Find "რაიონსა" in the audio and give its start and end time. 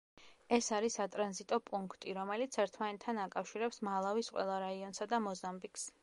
4.65-5.09